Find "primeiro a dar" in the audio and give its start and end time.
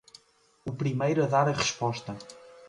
0.81-1.47